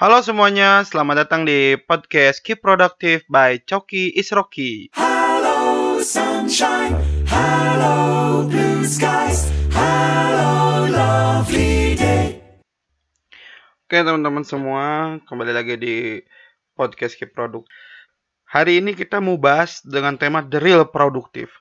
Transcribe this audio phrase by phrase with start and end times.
[0.00, 4.88] Halo semuanya, selamat datang di podcast Keep Productive by Choki Isroki.
[4.96, 6.96] Hello, sunshine.
[7.28, 9.52] Hello, blue skies.
[9.76, 12.40] Hello, lovely day.
[13.84, 16.24] Oke teman-teman semua, kembali lagi di
[16.72, 17.68] podcast Keep Product.
[18.48, 21.52] Hari ini kita mau bahas dengan tema The Real Productive.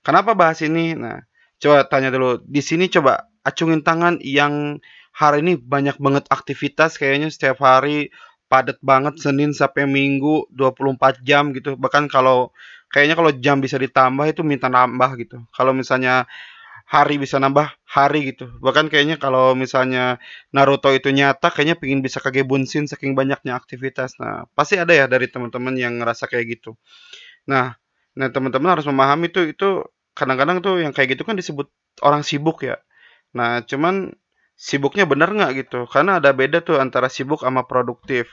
[0.00, 0.96] Kenapa bahas ini?
[0.96, 1.20] Nah,
[1.60, 2.40] coba tanya dulu.
[2.48, 4.80] Di sini coba acungin tangan yang
[5.14, 8.10] hari ini banyak banget aktivitas kayaknya setiap hari
[8.50, 11.78] padat banget Senin sampai Minggu 24 jam gitu.
[11.78, 12.50] Bahkan kalau
[12.90, 15.38] kayaknya kalau jam bisa ditambah itu minta nambah gitu.
[15.54, 16.26] Kalau misalnya
[16.84, 18.50] hari bisa nambah hari gitu.
[18.60, 20.20] Bahkan kayaknya kalau misalnya
[20.52, 24.18] Naruto itu nyata kayaknya pingin bisa kage bunsin saking banyaknya aktivitas.
[24.20, 26.76] Nah, pasti ada ya dari teman-teman yang ngerasa kayak gitu.
[27.48, 27.74] Nah,
[28.14, 29.68] nah teman-teman harus memahami tuh itu
[30.14, 31.70] kadang-kadang tuh yang kayak gitu kan disebut
[32.04, 32.78] orang sibuk ya.
[33.34, 34.14] Nah, cuman
[34.54, 35.86] sibuknya bener nggak gitu?
[35.90, 38.30] Karena ada beda tuh antara sibuk sama produktif.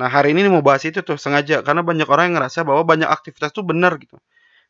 [0.00, 3.08] Nah, hari ini mau bahas itu tuh sengaja karena banyak orang yang ngerasa bahwa banyak
[3.08, 4.16] aktivitas tuh benar gitu.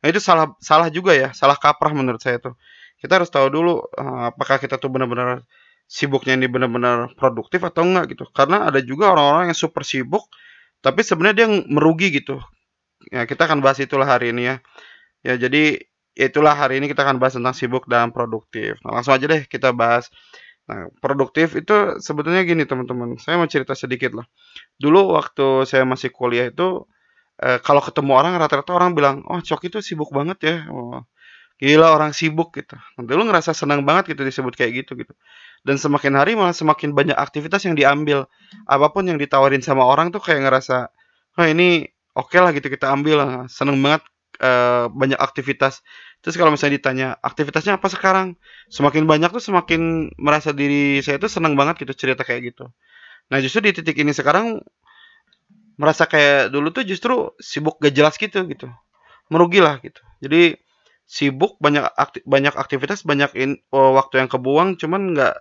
[0.03, 2.59] Nah, itu salah salah juga ya, salah kaprah menurut saya tuh.
[2.99, 5.47] Kita harus tahu dulu uh, apakah kita tuh benar-benar
[5.87, 8.27] sibuknya ini benar-benar produktif atau enggak gitu.
[8.35, 10.27] Karena ada juga orang-orang yang super sibuk
[10.83, 12.43] tapi sebenarnya dia merugi gitu.
[13.11, 14.57] Ya, kita akan bahas itulah hari ini ya.
[15.23, 15.79] Ya, jadi
[16.19, 18.79] itulah hari ini kita akan bahas tentang sibuk dan produktif.
[18.83, 20.11] Nah, langsung aja deh kita bahas
[20.71, 23.19] Nah, produktif itu sebetulnya gini teman-teman.
[23.19, 24.27] Saya mau cerita sedikit lah.
[24.79, 26.87] Dulu waktu saya masih kuliah itu
[27.43, 31.03] eh, kalau ketemu orang rata-rata orang bilang, "Oh, Cok itu sibuk banget ya." Oh,
[31.61, 32.77] gila orang sibuk gitu.
[32.99, 35.15] Nanti lu ngerasa senang banget gitu disebut kayak gitu gitu.
[35.67, 38.27] Dan semakin hari malah semakin banyak aktivitas yang diambil.
[38.67, 40.91] Apa pun yang ditawarin sama orang tuh kayak ngerasa,
[41.39, 41.87] "Oh, ini
[42.19, 44.03] oke okay lah gitu kita ambil." Seneng banget
[44.43, 45.83] eh, banyak aktivitas
[46.23, 48.39] Terus kalau misalnya ditanya aktivitasnya apa sekarang,
[48.71, 52.71] semakin banyak tuh semakin merasa diri saya tuh senang banget gitu cerita kayak gitu.
[53.29, 54.63] Nah justru di titik ini sekarang
[55.75, 58.71] merasa kayak dulu tuh justru sibuk gak jelas gitu gitu,
[59.35, 59.99] merugi lah gitu.
[60.23, 60.55] Jadi
[61.03, 65.35] sibuk banyak akti banyak aktivitas banyak in, oh, waktu yang kebuang, cuman nggak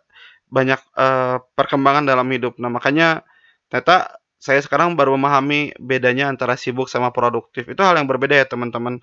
[0.51, 2.57] banyak uh, perkembangan dalam hidup.
[2.57, 3.23] Nah makanya
[3.69, 7.69] ternyata saya sekarang baru memahami bedanya antara sibuk sama produktif.
[7.69, 8.97] Itu hal yang berbeda ya teman-teman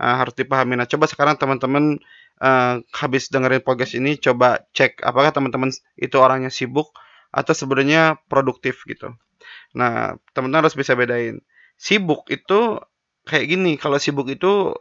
[0.00, 0.78] uh, harus dipahami.
[0.78, 1.98] Nah, coba sekarang teman-teman
[2.42, 6.90] uh, habis dengerin podcast ini coba cek apakah teman-teman itu orangnya sibuk
[7.34, 9.14] atau sebenarnya produktif gitu.
[9.74, 11.42] Nah, teman-teman harus bisa bedain.
[11.74, 12.78] Sibuk itu
[13.26, 14.74] kayak gini, kalau sibuk itu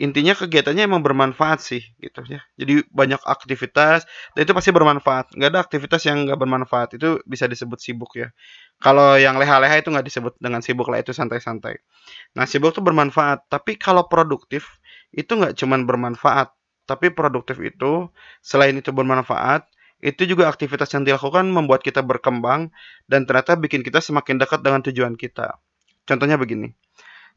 [0.00, 2.40] intinya kegiatannya emang bermanfaat sih gitu ya.
[2.56, 5.36] Jadi banyak aktivitas dan itu pasti bermanfaat.
[5.36, 8.32] Nggak ada aktivitas yang nggak bermanfaat itu bisa disebut sibuk ya.
[8.80, 11.84] Kalau yang leha-leha itu nggak disebut dengan sibuk lah itu santai-santai.
[12.32, 13.44] Nah sibuk itu bermanfaat.
[13.52, 14.80] Tapi kalau produktif
[15.12, 16.48] itu nggak cuman bermanfaat.
[16.88, 18.08] Tapi produktif itu
[18.40, 19.68] selain itu bermanfaat
[20.00, 22.72] itu juga aktivitas yang dilakukan membuat kita berkembang
[23.04, 25.60] dan ternyata bikin kita semakin dekat dengan tujuan kita.
[26.08, 26.72] Contohnya begini,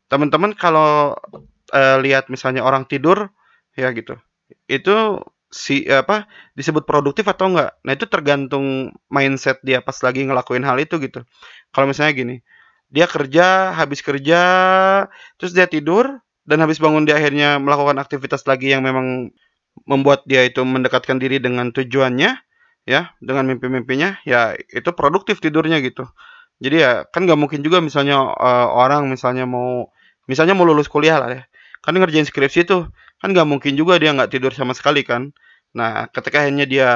[0.08, 1.20] teman-teman kalau
[1.74, 3.34] uh, lihat misalnya orang tidur
[3.74, 4.16] ya gitu.
[4.70, 7.78] Itu si apa disebut produktif atau enggak?
[7.86, 11.26] Nah itu tergantung mindset dia pas lagi ngelakuin hal itu gitu.
[11.74, 12.36] Kalau misalnya gini
[12.94, 14.42] dia kerja habis kerja
[15.42, 19.34] terus dia tidur dan habis bangun dia akhirnya melakukan aktivitas lagi yang memang
[19.90, 22.38] membuat dia itu mendekatkan diri dengan tujuannya
[22.86, 26.06] ya dengan mimpi-mimpinya ya itu produktif tidurnya gitu.
[26.62, 29.90] Jadi ya kan nggak mungkin juga misalnya uh, orang misalnya mau
[30.30, 31.44] misalnya mau lulus kuliah lah ya
[31.84, 32.88] kan ngerjain skripsi tuh
[33.20, 35.36] kan nggak mungkin juga dia nggak tidur sama sekali kan?
[35.76, 36.90] Nah ketika akhirnya dia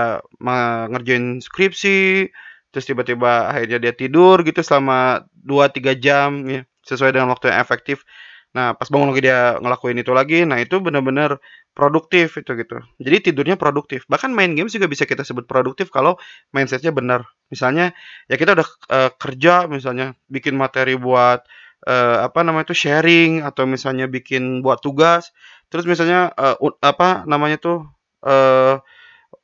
[0.94, 2.32] ngerjain skripsi
[2.72, 8.08] terus tiba-tiba akhirnya dia tidur gitu selama 2-3 jam ya sesuai dengan waktu yang efektif.
[8.56, 11.40] Nah pas bangun lagi dia ngelakuin itu lagi nah itu benar-benar
[11.78, 12.82] produktif itu gitu.
[12.98, 14.08] Jadi tidurnya produktif.
[14.10, 16.18] Bahkan main games juga bisa kita sebut produktif kalau
[16.56, 17.28] mindsetnya benar.
[17.54, 17.94] Misalnya
[18.32, 21.46] ya kita udah uh, kerja misalnya bikin materi buat
[21.86, 25.30] uh, apa namanya itu sharing atau misalnya bikin buat tugas.
[25.70, 27.78] Terus misalnya uh, apa namanya tuh
[28.26, 28.80] uh,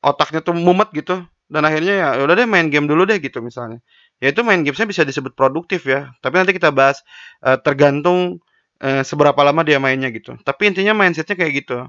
[0.01, 1.21] otaknya tuh mumet gitu.
[1.51, 3.83] Dan akhirnya ya, ya udah deh main game dulu deh gitu misalnya.
[4.17, 6.09] Ya itu main gamesnya bisa disebut produktif ya.
[6.23, 7.03] Tapi nanti kita bahas
[7.43, 8.39] uh, tergantung
[8.81, 10.33] uh, seberapa lama dia mainnya gitu.
[10.41, 11.85] Tapi intinya mindsetnya kayak gitu.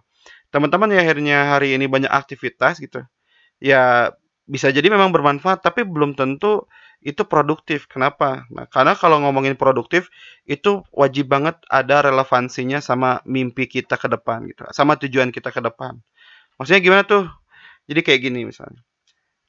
[0.51, 3.07] Teman-teman ya akhirnya hari ini banyak aktivitas gitu.
[3.63, 4.13] Ya
[4.45, 6.69] bisa jadi memang bermanfaat tapi belum tentu
[7.05, 7.85] itu produktif.
[7.87, 8.49] Kenapa?
[8.49, 10.09] Nah, karena kalau ngomongin produktif
[10.49, 15.61] itu wajib banget ada relevansinya sama mimpi kita ke depan gitu, sama tujuan kita ke
[15.61, 16.01] depan.
[16.57, 17.29] Maksudnya gimana tuh?
[17.85, 18.81] Jadi kayak gini misalnya.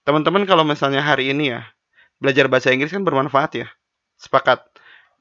[0.03, 1.63] Teman-teman kalau misalnya hari ini ya
[2.19, 3.67] belajar bahasa Inggris kan bermanfaat ya.
[4.19, 4.61] Sepakat.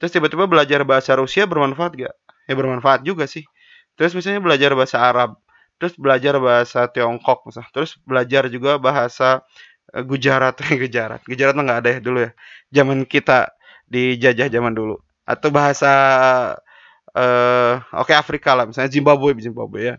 [0.02, 2.14] Terus tiba-tiba belajar bahasa Rusia bermanfaat gak?
[2.50, 3.46] Ya bermanfaat juga sih.
[3.94, 5.38] Terus misalnya belajar bahasa Arab,
[5.78, 9.46] terus belajar bahasa Tiongkok misalnya, terus belajar juga bahasa
[10.02, 11.20] Gujarat, Gujarat.
[11.22, 12.30] Gujarat mah nggak ada ya dulu ya.
[12.74, 13.54] Zaman kita
[13.86, 14.98] dijajah zaman dulu.
[15.22, 15.92] Atau bahasa
[17.14, 19.96] eh oke Afrika lah, misalnya Zimbabwe, Zimbabwe ya.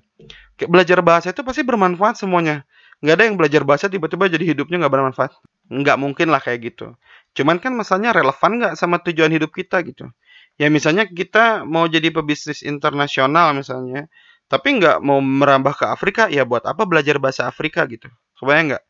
[0.59, 2.67] Kayak belajar bahasa itu pasti bermanfaat semuanya.
[2.99, 5.31] Nggak ada yang belajar bahasa tiba-tiba jadi hidupnya nggak bermanfaat.
[5.71, 6.95] Nggak mungkin lah kayak gitu.
[7.35, 10.11] Cuman kan masalahnya relevan nggak sama tujuan hidup kita gitu.
[10.55, 14.07] Ya misalnya kita mau jadi pebisnis internasional misalnya,
[14.47, 18.07] tapi nggak mau merambah ke Afrika, ya buat apa belajar bahasa Afrika gitu?
[18.39, 18.83] Kebayang nggak?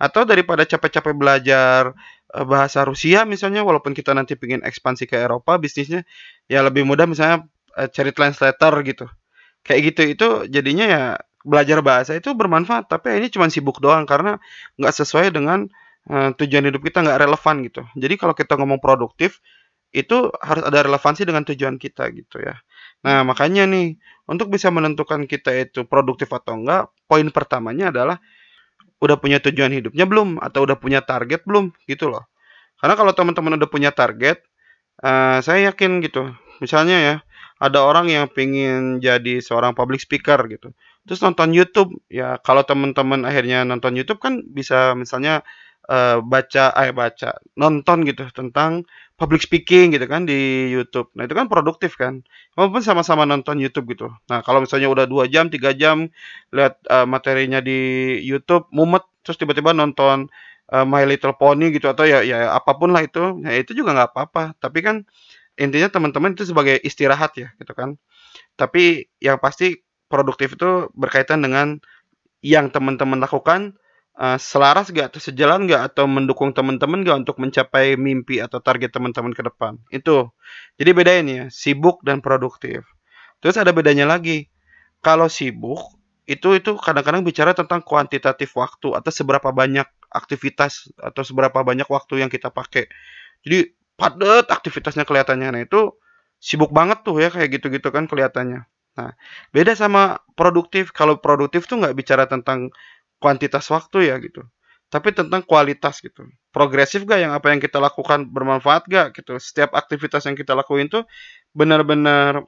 [0.00, 1.92] Atau daripada capek-capek belajar
[2.34, 6.04] eh, bahasa Rusia misalnya, walaupun kita nanti pengen ekspansi ke Eropa bisnisnya,
[6.48, 7.46] ya lebih mudah misalnya
[7.78, 9.06] eh, cari translator gitu.
[9.62, 11.04] Kayak gitu itu jadinya ya
[11.42, 14.38] belajar bahasa itu bermanfaat, tapi ini cuma sibuk doang karena
[14.78, 15.66] nggak sesuai dengan
[16.10, 17.82] eh, tujuan hidup kita nggak relevan gitu.
[17.98, 19.42] Jadi kalau kita ngomong produktif
[19.92, 22.56] itu harus ada relevansi dengan tujuan kita gitu ya.
[23.04, 28.16] Nah, makanya nih untuk bisa menentukan kita itu produktif atau enggak, poin pertamanya adalah
[29.02, 32.24] udah punya tujuan hidupnya belum atau udah punya target belum gitu loh.
[32.78, 34.42] Karena kalau teman-teman udah punya target,
[35.02, 36.30] eh, saya yakin gitu.
[36.62, 37.14] Misalnya ya,
[37.62, 40.70] ada orang yang pengen jadi seorang public speaker gitu.
[41.06, 45.42] Terus nonton YouTube, ya kalau teman-teman akhirnya nonton YouTube kan bisa misalnya
[45.90, 48.86] eh, baca, eh baca, nonton gitu tentang
[49.22, 51.14] public speaking gitu kan di YouTube.
[51.14, 52.26] Nah itu kan produktif kan.
[52.58, 54.10] Walaupun sama-sama nonton YouTube gitu.
[54.26, 56.10] Nah kalau misalnya udah dua jam, tiga jam
[56.50, 60.26] lihat eh, materinya di YouTube, mumet terus tiba-tiba nonton
[60.74, 63.94] eh, My Little Pony gitu atau ya ya apa pun lah itu, ya itu juga
[63.94, 64.58] nggak apa-apa.
[64.58, 65.06] Tapi kan
[65.54, 67.94] intinya teman-teman itu sebagai istirahat ya gitu kan.
[68.58, 69.78] Tapi yang pasti
[70.10, 71.78] produktif itu berkaitan dengan
[72.42, 73.78] yang teman-teman lakukan
[74.22, 78.94] eh, selaras gak atau sejalan gak atau mendukung teman-teman gak untuk mencapai mimpi atau target
[78.94, 79.82] teman-teman ke depan.
[79.90, 80.30] Itu.
[80.78, 82.86] Jadi bedain ya, sibuk dan produktif.
[83.42, 84.46] Terus ada bedanya lagi.
[85.02, 85.98] Kalau sibuk
[86.30, 89.84] itu itu kadang-kadang bicara tentang kuantitatif waktu atau seberapa banyak
[90.14, 92.86] aktivitas atau seberapa banyak waktu yang kita pakai.
[93.42, 95.48] Jadi padat aktivitasnya kelihatannya.
[95.50, 95.98] Nah, itu
[96.38, 98.62] sibuk banget tuh ya kayak gitu-gitu kan kelihatannya.
[98.92, 99.10] Nah,
[99.50, 100.94] beda sama produktif.
[100.94, 102.70] Kalau produktif tuh nggak bicara tentang
[103.22, 104.42] kuantitas waktu ya gitu.
[104.92, 106.26] Tapi tentang kualitas gitu.
[106.52, 109.38] Progresif gak yang apa yang kita lakukan bermanfaat gak gitu.
[109.40, 111.06] Setiap aktivitas yang kita lakuin tuh
[111.56, 112.44] benar-benar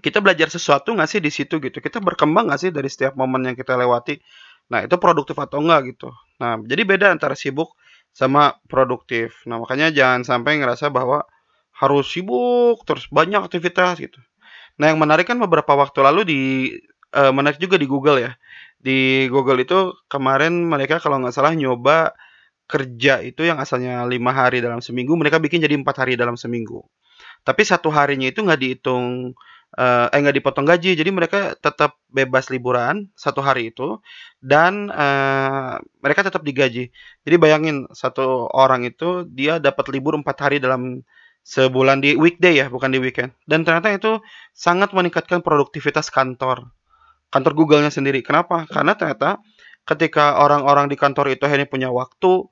[0.00, 1.78] kita belajar sesuatu nggak sih di situ gitu.
[1.84, 4.16] Kita berkembang nggak sih dari setiap momen yang kita lewati.
[4.72, 6.08] Nah, itu produktif atau enggak gitu.
[6.40, 7.76] Nah, jadi beda antara sibuk
[8.16, 9.44] sama produktif.
[9.44, 11.28] Nah, makanya jangan sampai ngerasa bahwa
[11.76, 14.16] harus sibuk terus banyak aktivitas gitu.
[14.80, 16.40] Nah, yang menarik kan beberapa waktu lalu di
[17.12, 18.32] eh, menarik juga di Google ya.
[18.82, 22.18] Di Google itu kemarin mereka kalau nggak salah nyoba
[22.66, 26.82] kerja itu yang asalnya lima hari dalam seminggu, mereka bikin jadi empat hari dalam seminggu.
[27.46, 29.34] Tapi satu harinya itu nggak dihitung
[29.78, 34.02] eh, eh nggak dipotong gaji, jadi mereka tetap bebas liburan satu hari itu
[34.42, 36.90] dan eh, mereka tetap digaji.
[37.22, 41.06] Jadi bayangin satu orang itu dia dapat libur empat hari dalam
[41.46, 43.34] sebulan di weekday ya, bukan di weekend.
[43.46, 44.22] Dan ternyata itu
[44.54, 46.70] sangat meningkatkan produktivitas kantor
[47.32, 48.20] kantor Google-nya sendiri.
[48.20, 48.68] Kenapa?
[48.68, 49.40] Karena ternyata
[49.88, 52.46] ketika orang-orang di kantor itu akhirnya punya waktu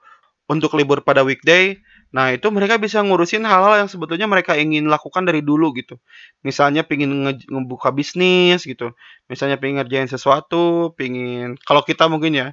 [0.50, 1.78] untuk libur pada weekday,
[2.10, 5.94] nah itu mereka bisa ngurusin hal-hal yang sebetulnya mereka ingin lakukan dari dulu gitu.
[6.42, 8.92] Misalnya pingin nge- ngebuka bisnis gitu,
[9.30, 12.46] misalnya pingin ngerjain sesuatu, pingin kalau kita mungkin ya,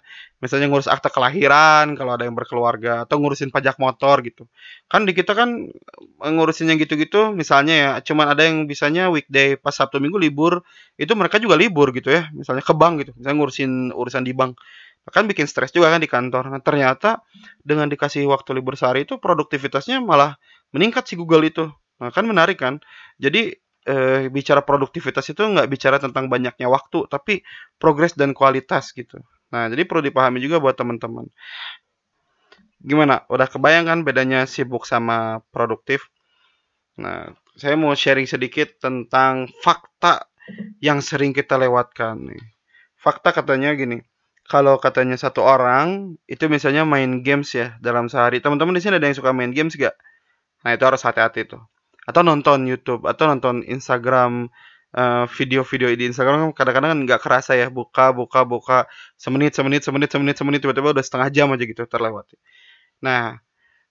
[0.43, 4.45] misalnya ngurus akta kelahiran kalau ada yang berkeluarga atau ngurusin pajak motor gitu.
[4.91, 5.49] Kan di kita kan
[6.23, 10.61] eh, ngurusin yang gitu-gitu, misalnya ya, cuman ada yang bisanya weekday pas Sabtu Minggu libur,
[11.01, 14.57] itu mereka juga libur gitu ya, misalnya ke bank gitu, misalnya ngurusin urusan di bank.
[15.07, 16.51] Kan bikin stres juga kan di kantor.
[16.51, 17.23] Nah, ternyata
[17.63, 20.35] dengan dikasih waktu libur sehari itu produktivitasnya malah
[20.75, 21.71] meningkat si Google itu.
[22.03, 22.83] Nah, kan menarik kan?
[23.17, 23.55] Jadi
[23.87, 27.41] eh, bicara produktivitas itu nggak bicara tentang banyaknya waktu, tapi
[27.79, 29.23] progres dan kualitas gitu.
[29.47, 31.31] Nah, jadi perlu dipahami juga buat teman-teman.
[32.83, 33.23] Gimana?
[33.31, 36.11] Udah kebayang kan bedanya sibuk sama produktif?
[36.99, 40.29] Nah, saya mau sharing sedikit tentang fakta
[40.83, 42.29] yang sering kita lewatkan.
[42.97, 44.03] Fakta katanya gini,
[44.47, 48.39] kalau katanya satu orang itu misalnya main games ya dalam sehari.
[48.39, 49.95] Teman-teman di sini ada yang suka main games gak?
[50.63, 51.61] Nah, itu harus hati-hati tuh.
[52.07, 54.47] Atau nonton YouTube atau nonton Instagram
[54.95, 58.77] eh, video-video di Instagram kadang-kadang kan nggak kerasa ya buka buka buka
[59.19, 62.39] semenit semenit semenit semenit semenit tiba-tiba udah setengah jam aja gitu terlewati.
[63.03, 63.35] Nah,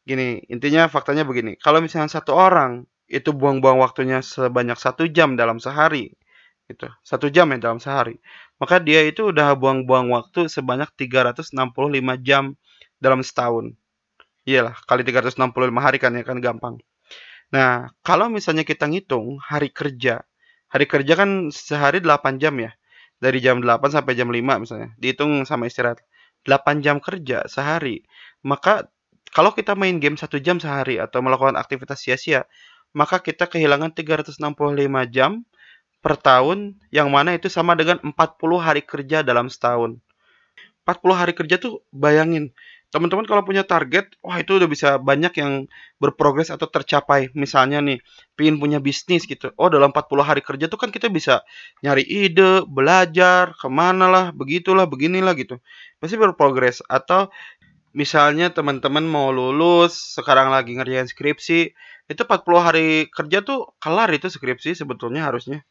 [0.08, 1.60] gini intinya faktanya begini.
[1.60, 6.16] Kalau misalnya satu orang itu buang-buang waktunya sebanyak satu jam dalam sehari,
[6.70, 6.90] gitu.
[7.02, 8.18] Satu jam ya dalam sehari.
[8.56, 11.52] Maka dia itu udah buang-buang waktu sebanyak 365
[12.24, 12.56] jam
[12.96, 13.76] dalam setahun.
[14.48, 16.80] Iyalah, kali 365 hari kan ya kan gampang.
[17.52, 20.24] Nah, kalau misalnya kita ngitung hari kerja,
[20.72, 22.72] hari kerja kan sehari 8 jam ya.
[23.16, 24.92] Dari jam 8 sampai jam 5 misalnya.
[25.00, 26.00] Dihitung sama istirahat.
[26.46, 28.06] 8 jam kerja sehari,
[28.46, 28.86] maka
[29.34, 32.46] kalau kita main game satu jam sehari atau melakukan aktivitas sia-sia,
[32.94, 34.38] maka kita kehilangan 365
[35.10, 35.42] jam
[36.06, 38.14] per tahun, yang mana itu sama dengan 40
[38.62, 39.98] hari kerja dalam setahun.
[40.86, 42.54] 40 hari kerja tuh bayangin,
[42.94, 45.66] teman-teman kalau punya target, wah itu udah bisa banyak yang
[45.98, 47.34] berprogres atau tercapai.
[47.34, 47.98] Misalnya nih,
[48.38, 49.50] pingin punya bisnis gitu.
[49.58, 51.42] Oh dalam 40 hari kerja tuh kan kita bisa
[51.82, 55.58] nyari ide, belajar, ke mana lah, begitulah, beginilah gitu.
[55.98, 56.86] Pasti berprogres.
[56.86, 57.34] Atau
[57.90, 61.74] misalnya teman-teman mau lulus, sekarang lagi ngerjain skripsi,
[62.06, 65.66] itu 40 hari kerja tuh kelar itu skripsi sebetulnya harusnya.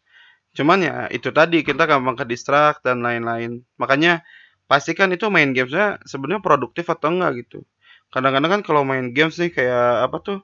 [0.55, 3.61] Cuman ya itu tadi kita gampang ke distract dan lain-lain.
[3.77, 4.23] Makanya
[4.71, 7.67] pastikan itu main gamesnya sebenarnya produktif atau enggak gitu.
[8.13, 10.37] Kadang-kadang kan kalau main games nih kayak apa tuh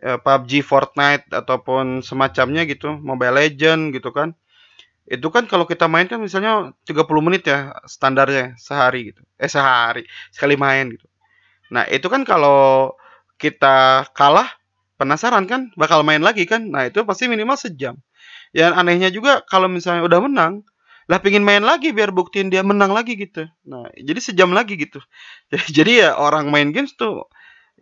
[0.00, 4.32] ya, PUBG, Fortnite ataupun semacamnya gitu, Mobile Legend gitu kan.
[5.10, 9.22] Itu kan kalau kita main kan misalnya 30 menit ya standarnya sehari gitu.
[9.40, 11.06] Eh sehari sekali main gitu.
[11.74, 12.94] Nah, itu kan kalau
[13.40, 14.48] kita kalah
[15.00, 16.68] penasaran kan bakal main lagi kan.
[16.68, 17.96] Nah, itu pasti minimal sejam.
[18.50, 20.66] Yang anehnya juga kalau misalnya udah menang,
[21.10, 23.46] lah pingin main lagi biar buktiin dia menang lagi gitu.
[23.66, 25.02] Nah, jadi sejam lagi gitu.
[25.76, 27.26] Jadi ya orang main games tuh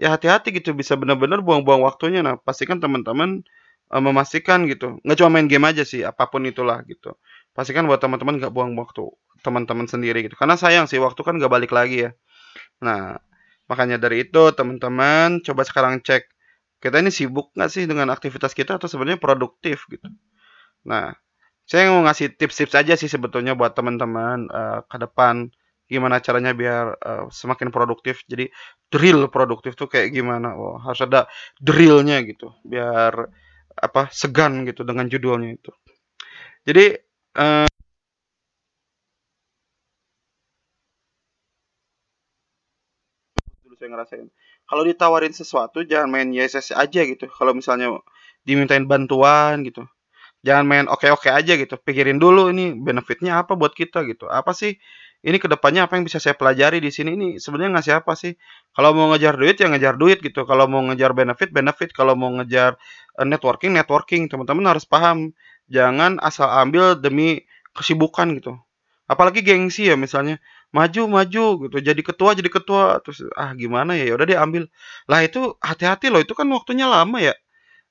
[0.00, 2.24] ya hati-hati gitu bisa benar-benar buang-buang waktunya.
[2.24, 3.44] Nah, pastikan teman-teman
[3.92, 4.96] uh, memastikan gitu.
[5.04, 7.20] Nggak cuma main game aja sih, apa pun itulah gitu.
[7.52, 9.04] Pastikan buat teman-teman nggak buang waktu
[9.44, 10.36] teman-teman sendiri gitu.
[10.40, 12.10] Karena sayang sih waktu kan nggak balik lagi ya.
[12.80, 13.20] Nah,
[13.68, 16.24] makanya dari itu teman-teman coba sekarang cek
[16.78, 20.08] kita ini sibuk nggak sih dengan aktivitas kita atau sebenarnya produktif gitu.
[20.88, 21.12] Nah,
[21.68, 25.52] saya mau ngasih tips-tips aja sih sebetulnya buat teman-teman uh, ke depan
[25.88, 28.24] gimana caranya biar uh, semakin produktif.
[28.24, 28.48] Jadi
[28.88, 30.56] drill produktif tuh kayak gimana?
[30.56, 31.28] Oh, harus ada
[31.60, 33.12] drillnya gitu biar
[33.78, 35.72] apa segan gitu dengan judulnya itu.
[36.64, 36.84] Jadi
[37.36, 37.68] uh,
[43.78, 44.28] saya ngerasain.
[44.68, 47.30] Kalau ditawarin sesuatu jangan main yes yes aja gitu.
[47.30, 47.94] Kalau misalnya
[48.42, 49.84] dimintain bantuan gitu
[50.46, 51.74] jangan main oke-oke aja gitu.
[51.78, 54.30] Pikirin dulu ini benefitnya apa buat kita gitu.
[54.30, 54.78] Apa sih
[55.26, 57.18] ini ke depannya apa yang bisa saya pelajari di sini?
[57.18, 58.38] Ini sebenarnya ngasih apa sih?
[58.70, 60.46] Kalau mau ngejar duit ya ngejar duit gitu.
[60.46, 61.90] Kalau mau ngejar benefit benefit.
[61.90, 62.78] Kalau mau ngejar
[63.18, 64.30] uh, networking networking.
[64.30, 65.34] Teman-teman harus paham.
[65.66, 67.42] Jangan asal ambil demi
[67.74, 68.54] kesibukan gitu.
[69.10, 70.38] Apalagi gengsi ya misalnya.
[70.70, 71.76] Maju maju gitu.
[71.82, 73.02] Jadi ketua jadi ketua.
[73.02, 74.06] Terus ah gimana ya?
[74.06, 74.70] Ya udah diambil
[75.10, 76.22] lah itu hati-hati loh.
[76.22, 77.34] Itu kan waktunya lama ya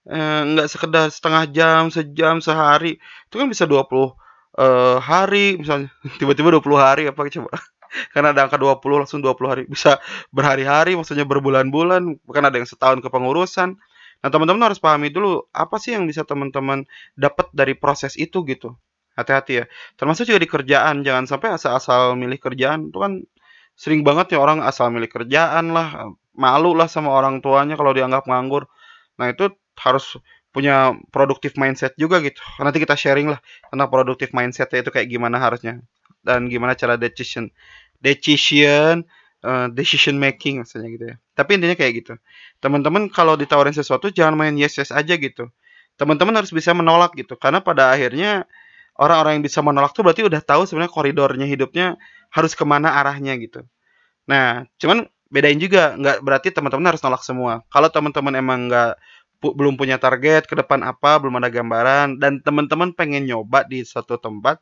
[0.08, 3.00] eh, nggak sekedar setengah jam, sejam, sehari.
[3.28, 4.16] Itu kan bisa 20
[4.58, 5.90] eh, hari misalnya.
[6.20, 7.52] Tiba-tiba 20 hari apa coba.
[8.14, 9.64] Karena ada angka 20 langsung 20 hari.
[9.68, 10.00] Bisa
[10.32, 13.80] berhari-hari maksudnya berbulan-bulan, bahkan ada yang setahun kepengurusan.
[14.18, 18.74] Nah, teman-teman harus pahami dulu apa sih yang bisa teman-teman dapat dari proses itu gitu.
[19.14, 19.66] Hati-hati ya.
[19.98, 22.90] Termasuk juga di kerjaan, jangan sampai asal-asal milih kerjaan.
[22.90, 23.26] Itu kan
[23.78, 28.26] sering banget ya orang asal milih kerjaan lah, malu lah sama orang tuanya kalau dianggap
[28.26, 28.66] nganggur.
[29.22, 30.18] Nah, itu harus
[30.52, 32.42] punya produktif mindset juga gitu.
[32.62, 35.82] Nanti kita sharing lah tentang produktif mindset itu kayak gimana harusnya
[36.26, 37.54] dan gimana cara decision
[38.02, 39.06] decision
[39.46, 41.16] uh, decision making maksudnya gitu ya.
[41.38, 42.14] Tapi intinya kayak gitu.
[42.58, 45.50] Teman-teman kalau ditawarin sesuatu jangan main yes yes aja gitu.
[45.98, 48.46] Teman-teman harus bisa menolak gitu karena pada akhirnya
[48.98, 52.02] orang-orang yang bisa menolak tuh berarti udah tahu sebenarnya koridornya hidupnya
[52.34, 53.62] harus ke mana arahnya gitu.
[54.28, 57.62] Nah, cuman bedain juga nggak berarti teman-teman harus nolak semua.
[57.70, 58.92] Kalau teman-teman emang nggak
[59.42, 63.86] pu belum punya target ke depan apa, belum ada gambaran dan teman-teman pengen nyoba di
[63.86, 64.60] suatu tempat,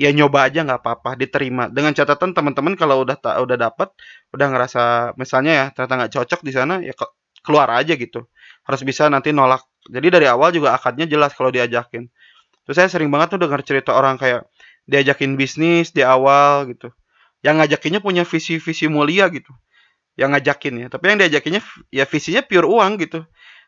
[0.00, 1.68] ya nyoba aja nggak apa-apa, diterima.
[1.72, 3.92] Dengan catatan teman-teman kalau udah ta udah dapat,
[4.32, 4.82] udah ngerasa
[5.20, 7.06] misalnya ya ternyata nggak cocok di sana, ya ke
[7.44, 8.28] keluar aja gitu.
[8.66, 9.62] Harus bisa nanti nolak.
[9.86, 12.10] Jadi dari awal juga akadnya jelas kalau diajakin.
[12.66, 14.50] Terus saya sering banget tuh dengar cerita orang kayak
[14.90, 16.90] diajakin bisnis di awal gitu.
[17.46, 19.54] Yang ngajakinnya punya visi-visi mulia gitu.
[20.18, 23.22] Yang ngajakin ya, tapi yang diajakinnya ya visinya pure uang gitu.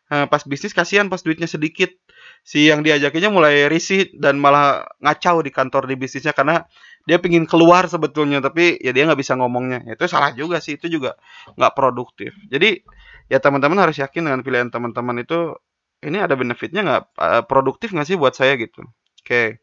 [0.09, 1.93] Nah, pas bisnis kasihan pas duitnya sedikit.
[2.41, 6.65] Si yang diajakinya mulai risih dan malah ngacau di kantor di bisnisnya karena
[7.05, 9.85] dia pingin keluar sebetulnya tapi ya dia nggak bisa ngomongnya.
[9.85, 11.13] Ya, itu salah juga sih, itu juga
[11.53, 12.33] nggak produktif.
[12.49, 12.81] Jadi
[13.29, 15.53] ya teman-teman harus yakin dengan pilihan teman-teman itu
[16.01, 18.81] ini ada benefitnya nggak uh, produktif nggak sih buat saya gitu.
[19.21, 19.61] Oke.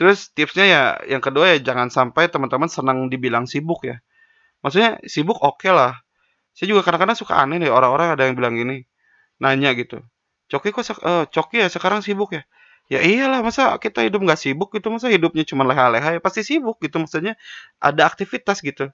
[0.00, 4.00] Terus tipsnya ya yang kedua ya jangan sampai teman-teman senang dibilang sibuk ya.
[4.64, 6.00] Maksudnya sibuk oke okay lah.
[6.56, 8.86] Saya juga kadang-kadang suka aneh nih orang-orang ada yang bilang gini
[9.42, 10.02] nanya gitu,
[10.50, 12.42] "Coki kok eee, Coki ya sekarang sibuk ya?"
[12.92, 16.76] Ya iyalah masa kita hidup nggak sibuk gitu, masa hidupnya cuma leha-leha, ya pasti sibuk
[16.84, 17.34] gitu maksudnya
[17.80, 18.92] ada aktivitas gitu.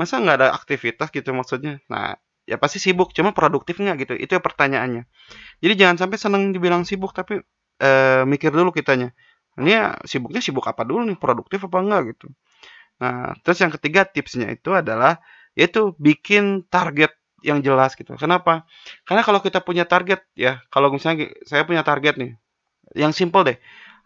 [0.00, 1.78] Masa nggak ada aktivitas gitu maksudnya?
[1.92, 2.16] Nah,
[2.48, 5.04] ya pasti sibuk, cuma produktif nggak gitu, itu ya pertanyaannya.
[5.64, 7.40] Jadi jangan sampai seneng dibilang sibuk tapi,
[7.82, 9.12] eee, mikir dulu kitanya,
[9.60, 12.26] ini ya sibuknya sibuk apa dulu nih, produktif apa enggak gitu.
[13.02, 15.18] Nah, terus yang ketiga tipsnya itu adalah
[15.58, 18.14] yaitu bikin target yang jelas gitu.
[18.18, 18.66] Kenapa?
[19.06, 22.32] Karena kalau kita punya target ya, kalau misalnya saya punya target nih,
[22.98, 23.58] yang simple deh.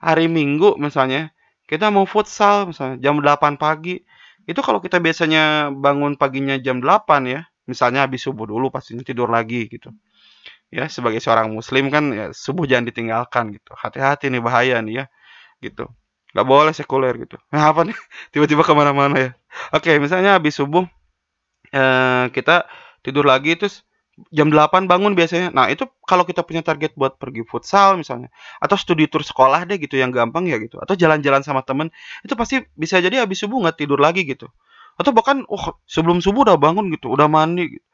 [0.03, 1.31] Hari Minggu misalnya,
[1.71, 4.03] kita mau futsal misalnya jam 8 pagi.
[4.45, 9.31] Itu kalau kita biasanya bangun paginya jam 8 ya, misalnya habis subuh dulu pastinya tidur
[9.31, 9.95] lagi gitu.
[10.73, 13.73] Ya, sebagai seorang muslim kan ya subuh jangan ditinggalkan gitu.
[13.77, 15.07] Hati-hati nih bahaya nih ya.
[15.63, 15.87] Gitu.
[16.33, 17.37] Gak boleh sekuler gitu.
[17.53, 17.97] Nah, apa nih?
[18.35, 19.31] Tiba-tiba ke mana-mana ya.
[19.71, 20.89] Oke, misalnya habis subuh
[21.73, 22.67] eh, kita
[23.03, 23.83] tidur lagi terus
[24.31, 25.51] jam 8 bangun biasanya.
[25.55, 28.29] Nah, itu kalau kita punya target buat pergi futsal misalnya
[28.61, 31.89] atau studi tour sekolah deh gitu yang gampang ya gitu atau jalan-jalan sama temen
[32.23, 34.49] itu pasti bisa jadi habis subuh nggak tidur lagi gitu.
[35.01, 37.87] Atau bahkan oh sebelum subuh udah bangun gitu, udah mandi gitu.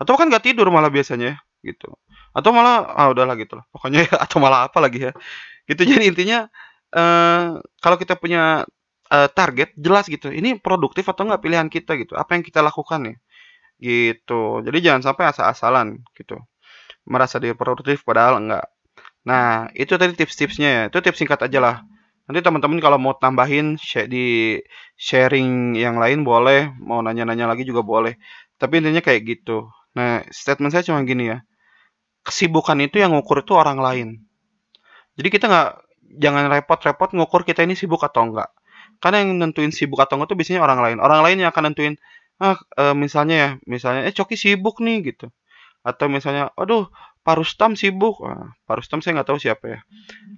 [0.00, 1.94] Atau kan nggak tidur malah biasanya ya, gitu.
[2.36, 3.64] Atau malah ah udahlah gitu lah.
[3.72, 5.12] Pokoknya ya atau malah apa lagi ya.
[5.68, 6.38] Gitu jadi intinya
[6.92, 8.68] eh kalau kita punya
[9.12, 10.28] eh, target jelas gitu.
[10.28, 12.12] Ini produktif atau enggak pilihan kita gitu.
[12.18, 13.16] Apa yang kita lakukan ya
[13.78, 14.60] gitu.
[14.66, 16.36] Jadi jangan sampai asal-asalan gitu.
[17.08, 18.66] Merasa diri produktif padahal enggak.
[19.22, 20.82] Nah, itu tadi tips-tipsnya ya.
[20.90, 21.76] Itu tips singkat aja lah.
[22.26, 24.58] Nanti teman-teman kalau mau tambahin di
[24.94, 28.18] sharing yang lain boleh, mau nanya-nanya lagi juga boleh.
[28.58, 29.66] Tapi intinya kayak gitu.
[29.98, 31.42] Nah, statement saya cuma gini ya.
[32.22, 34.08] Kesibukan itu yang ngukur itu orang lain.
[35.18, 35.70] Jadi kita nggak
[36.22, 38.48] jangan repot-repot ngukur kita ini sibuk atau enggak.
[39.02, 40.98] Karena yang nentuin sibuk atau enggak itu biasanya orang lain.
[41.02, 41.94] Orang lain yang akan nentuin
[42.42, 45.30] ah eh, misalnya ya, misalnya eh Coki sibuk nih gitu.
[45.86, 46.90] Atau misalnya aduh
[47.22, 48.18] Pak Rustam sibuk.
[48.26, 49.80] Ah, Pak saya nggak tahu siapa ya.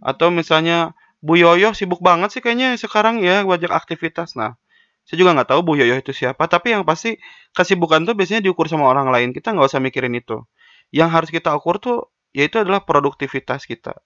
[0.05, 0.93] Atau misalnya
[1.25, 4.37] Bu Yoyo sibuk banget sih kayaknya sekarang ya wajah aktivitas.
[4.37, 4.61] Nah,
[5.09, 6.45] saya juga nggak tahu Bu Yoyo itu siapa.
[6.45, 7.17] Tapi yang pasti
[7.57, 9.33] kesibukan tuh biasanya diukur sama orang lain.
[9.33, 10.45] Kita nggak usah mikirin itu.
[10.93, 13.97] Yang harus kita ukur tuh yaitu adalah produktivitas kita.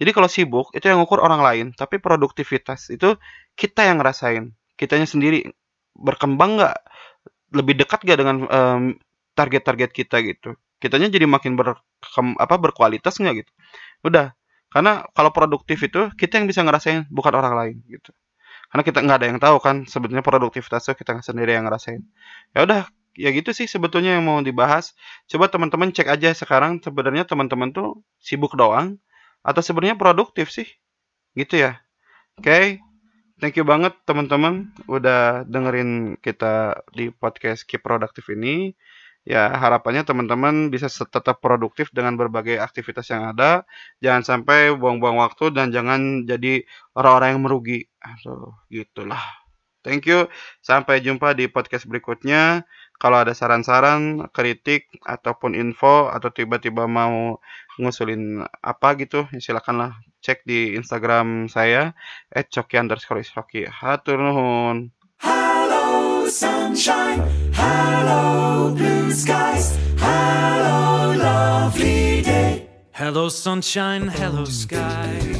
[0.00, 3.18] Jadi kalau sibuk itu yang ukur orang lain, tapi produktivitas itu
[3.58, 4.54] kita yang ngerasain.
[4.78, 5.52] Kitanya sendiri
[5.92, 6.76] berkembang nggak,
[7.52, 8.82] lebih dekat nggak dengan em,
[9.36, 10.56] target-target kita gitu.
[10.82, 11.78] Kitanya jadi makin ber,
[12.40, 13.52] apa berkualitas nggak gitu.
[14.04, 14.34] Udah,
[14.72, 18.10] karena kalau produktif itu kita yang bisa ngerasain bukan orang lain gitu.
[18.72, 22.02] Karena kita nggak ada yang tahu kan sebenarnya produktivitas itu kita sendiri yang ngerasain.
[22.56, 24.96] Ya udah, ya gitu sih sebetulnya yang mau dibahas.
[25.28, 28.96] Coba teman-teman cek aja sekarang sebenarnya teman-teman tuh sibuk doang
[29.44, 30.66] atau sebenarnya produktif sih?
[31.36, 31.80] Gitu ya.
[32.40, 32.80] Oke.
[33.42, 38.70] Thank you banget teman-teman udah dengerin kita di podcast Keep Productive ini.
[39.26, 43.66] Ya, harapannya teman-teman bisa tetap produktif dengan berbagai aktivitas yang ada.
[43.98, 46.62] Jangan sampai buang-buang waktu dan jangan jadi
[46.94, 47.80] orang-orang yang merugi.
[47.98, 49.18] Aduh, gitulah.
[49.82, 50.30] Thank you.
[50.62, 52.62] Sampai jumpa di podcast berikutnya.
[53.02, 57.42] Kalau ada saran-saran, kritik, ataupun info, atau tiba-tiba mau
[57.82, 61.92] ngusulin apa gitu, ya silakanlah cek di Instagram saya,
[62.30, 63.66] @coki underscore ishoki.
[63.66, 64.94] Hatur nuhun.
[65.18, 67.22] Hello, sunshine.
[67.52, 69.76] Hello, blue skies.
[69.98, 72.70] Hello, lovely day.
[72.94, 74.06] Hello, sunshine.
[74.08, 75.31] Hello, sky.